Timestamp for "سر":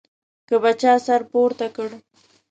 1.05-1.21